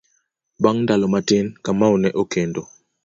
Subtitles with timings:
[0.61, 2.61] Bang' ndalo matin, Kamau ne okendo.